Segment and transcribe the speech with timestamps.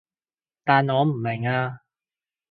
[0.63, 1.81] 但我唔明啊